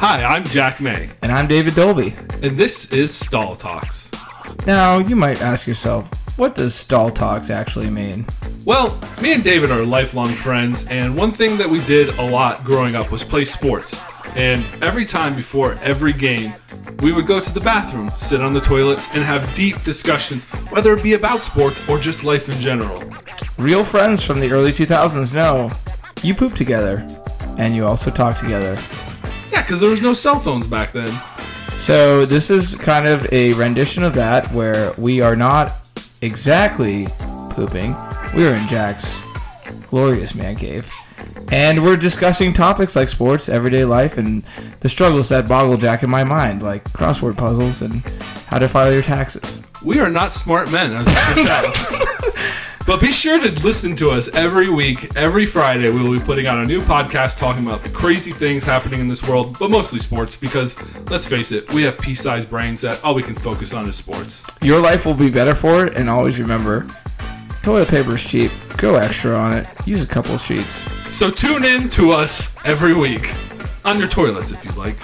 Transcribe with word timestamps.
Hi, 0.00 0.22
I'm 0.24 0.44
Jack 0.44 0.80
May, 0.80 1.08
And 1.22 1.32
I'm 1.32 1.46
David 1.48 1.74
Dolby. 1.74 2.14
and 2.42 2.56
this 2.56 2.92
is 2.92 3.14
Stall 3.14 3.54
Talks. 3.54 4.10
Now, 4.66 4.98
you 4.98 5.16
might 5.16 5.42
ask 5.42 5.66
yourself, 5.66 6.10
what 6.36 6.54
does 6.54 6.74
stall 6.74 7.10
talks 7.10 7.50
actually 7.50 7.90
mean? 7.90 8.24
Well, 8.64 8.98
me 9.20 9.32
and 9.32 9.42
David 9.42 9.70
are 9.70 9.82
lifelong 9.84 10.28
friends, 10.28 10.86
and 10.86 11.16
one 11.16 11.32
thing 11.32 11.56
that 11.58 11.68
we 11.68 11.84
did 11.84 12.10
a 12.18 12.22
lot 12.22 12.62
growing 12.64 12.94
up 12.94 13.10
was 13.10 13.24
play 13.24 13.44
sports. 13.44 14.00
And 14.36 14.64
every 14.82 15.04
time 15.04 15.34
before 15.34 15.74
every 15.82 16.12
game, 16.12 16.52
we 17.00 17.12
would 17.12 17.26
go 17.26 17.40
to 17.40 17.52
the 17.52 17.60
bathroom, 17.60 18.10
sit 18.16 18.40
on 18.40 18.52
the 18.52 18.60
toilets, 18.60 19.08
and 19.14 19.24
have 19.24 19.52
deep 19.56 19.82
discussions, 19.82 20.44
whether 20.70 20.92
it 20.92 21.02
be 21.02 21.14
about 21.14 21.42
sports 21.42 21.86
or 21.88 21.98
just 21.98 22.24
life 22.24 22.48
in 22.48 22.60
general. 22.60 23.02
Real 23.56 23.84
friends 23.84 24.24
from 24.24 24.38
the 24.38 24.50
early 24.52 24.70
2000s 24.70 25.34
know 25.34 25.72
you 26.22 26.34
poop 26.34 26.54
together, 26.54 27.04
and 27.58 27.74
you 27.74 27.84
also 27.86 28.10
talk 28.10 28.36
together. 28.36 28.78
Because 29.68 29.82
there 29.82 29.90
was 29.90 30.00
no 30.00 30.14
cell 30.14 30.40
phones 30.40 30.66
back 30.66 30.92
then. 30.92 31.14
So, 31.76 32.24
this 32.24 32.48
is 32.48 32.74
kind 32.74 33.06
of 33.06 33.30
a 33.30 33.52
rendition 33.52 34.02
of 34.02 34.14
that 34.14 34.50
where 34.50 34.94
we 34.96 35.20
are 35.20 35.36
not 35.36 35.86
exactly 36.22 37.06
pooping. 37.50 37.94
We 38.34 38.46
are 38.46 38.54
in 38.54 38.66
Jack's 38.66 39.20
glorious 39.90 40.34
man 40.34 40.56
cave. 40.56 40.90
And 41.52 41.84
we're 41.84 41.98
discussing 41.98 42.54
topics 42.54 42.96
like 42.96 43.10
sports, 43.10 43.50
everyday 43.50 43.84
life, 43.84 44.16
and 44.16 44.42
the 44.80 44.88
struggles 44.88 45.28
that 45.28 45.46
boggle 45.46 45.76
Jack 45.76 46.02
in 46.02 46.08
my 46.08 46.24
mind, 46.24 46.62
like 46.62 46.82
crossword 46.94 47.36
puzzles 47.36 47.82
and 47.82 48.00
how 48.46 48.58
to 48.58 48.70
file 48.70 48.90
your 48.90 49.02
taxes. 49.02 49.62
We 49.84 50.00
are 50.00 50.08
not 50.08 50.32
smart 50.32 50.72
men, 50.72 50.94
as 50.94 51.06
you. 51.36 52.06
But 52.88 53.02
be 53.02 53.12
sure 53.12 53.38
to 53.38 53.50
listen 53.62 53.94
to 53.96 54.08
us 54.08 54.30
every 54.34 54.70
week, 54.70 55.14
every 55.14 55.44
Friday. 55.44 55.90
We 55.90 56.00
will 56.00 56.18
be 56.18 56.24
putting 56.24 56.46
out 56.46 56.64
a 56.64 56.66
new 56.66 56.80
podcast 56.80 57.36
talking 57.36 57.66
about 57.66 57.82
the 57.82 57.90
crazy 57.90 58.32
things 58.32 58.64
happening 58.64 58.98
in 59.00 59.08
this 59.08 59.22
world, 59.28 59.58
but 59.58 59.70
mostly 59.70 59.98
sports 59.98 60.34
because, 60.36 60.74
let's 61.10 61.26
face 61.26 61.52
it, 61.52 61.70
we 61.74 61.82
have 61.82 61.98
pea 61.98 62.14
sized 62.14 62.48
brains 62.48 62.80
that 62.80 63.04
all 63.04 63.14
we 63.14 63.22
can 63.22 63.34
focus 63.34 63.74
on 63.74 63.86
is 63.86 63.96
sports. 63.96 64.42
Your 64.62 64.80
life 64.80 65.04
will 65.04 65.12
be 65.12 65.28
better 65.28 65.54
for 65.54 65.84
it, 65.84 65.96
and 65.96 66.08
always 66.08 66.40
remember 66.40 66.86
toilet 67.62 67.88
paper 67.88 68.14
is 68.14 68.26
cheap. 68.26 68.50
Go 68.78 68.94
extra 68.94 69.36
on 69.36 69.52
it. 69.52 69.68
Use 69.84 70.02
a 70.02 70.06
couple 70.06 70.38
sheets. 70.38 70.90
So 71.14 71.28
tune 71.30 71.66
in 71.66 71.90
to 71.90 72.12
us 72.12 72.56
every 72.64 72.94
week 72.94 73.34
on 73.84 73.98
your 73.98 74.08
toilets 74.08 74.50
if 74.50 74.64
you'd 74.64 74.76
like. 74.78 74.96